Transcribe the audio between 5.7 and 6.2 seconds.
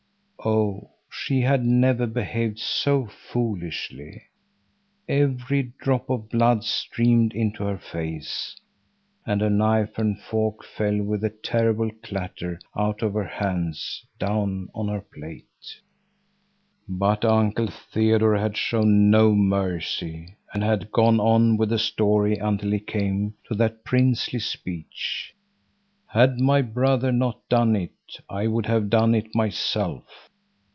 drop